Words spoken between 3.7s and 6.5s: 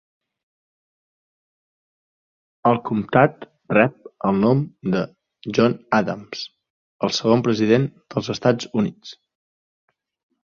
rep el nom de John Adams,